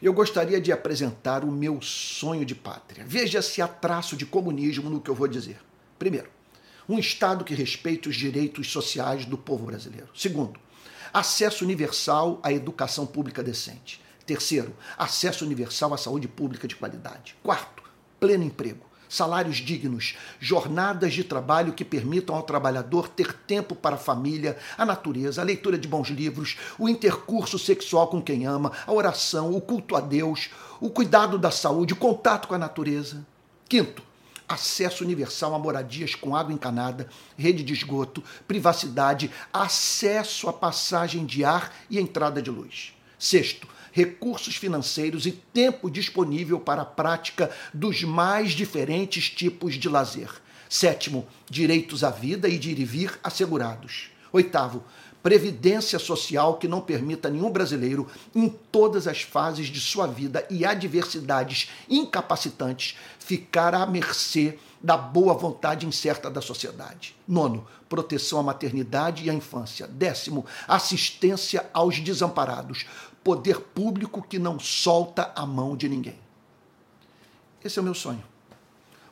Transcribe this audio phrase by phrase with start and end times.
[0.00, 3.04] eu gostaria de apresentar o meu sonho de pátria.
[3.06, 5.58] Veja se há traço de comunismo no que eu vou dizer.
[5.98, 6.28] Primeiro,
[6.88, 10.08] um Estado que respeite os direitos sociais do povo brasileiro.
[10.14, 10.58] Segundo,
[11.12, 14.00] acesso universal à educação pública decente.
[14.24, 17.36] Terceiro, acesso universal à saúde pública de qualidade.
[17.42, 17.82] Quarto,
[18.20, 23.98] pleno emprego salários dignos, jornadas de trabalho que permitam ao trabalhador ter tempo para a
[23.98, 28.92] família, a natureza, a leitura de bons livros, o intercurso sexual com quem ama, a
[28.92, 30.50] oração, o culto a Deus,
[30.80, 33.26] o cuidado da saúde, o contato com a natureza.
[33.68, 34.02] Quinto,
[34.48, 41.44] acesso universal a moradias com água encanada, rede de esgoto, privacidade, acesso à passagem de
[41.44, 42.94] ar e entrada de luz.
[43.18, 50.30] Sexto, recursos financeiros e tempo disponível para a prática dos mais diferentes tipos de lazer.
[50.68, 54.10] Sétimo, direitos à vida e de ir e vir assegurados.
[54.32, 54.84] Oitavo,
[55.22, 60.64] previdência social que não permita nenhum brasileiro, em todas as fases de sua vida e
[60.64, 67.16] adversidades incapacitantes, ficar à mercê da boa vontade incerta da sociedade.
[67.26, 69.86] Nono, proteção à maternidade e à infância.
[69.86, 72.86] Décimo, assistência aos desamparados
[73.28, 76.18] poder público que não solta a mão de ninguém.
[77.62, 78.24] Esse é o meu sonho.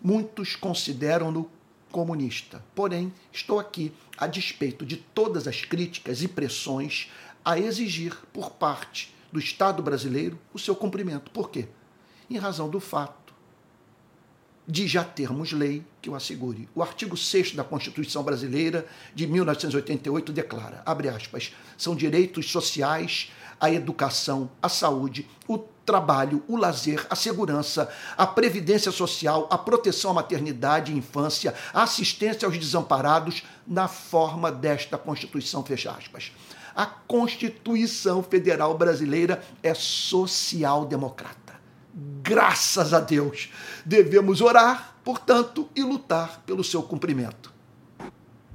[0.00, 1.50] Muitos consideram-no
[1.90, 7.10] comunista, porém, estou aqui a despeito de todas as críticas e pressões
[7.44, 11.32] a exigir por parte do Estado brasileiro o seu cumprimento.
[11.32, 11.66] Por quê?
[12.30, 13.23] Em razão do fato
[14.66, 16.68] de já termos lei que o assegure.
[16.74, 23.70] O artigo 6 da Constituição Brasileira de 1988 declara, abre aspas, são direitos sociais a
[23.70, 30.14] educação, a saúde, o trabalho, o lazer, a segurança, a previdência social, a proteção à
[30.14, 36.32] maternidade e infância, a assistência aos desamparados na forma desta Constituição, fecha aspas.
[36.74, 41.43] A Constituição Federal Brasileira é social-democrata.
[41.94, 43.50] Graças a Deus.
[43.84, 47.53] Devemos orar, portanto, e lutar pelo seu cumprimento.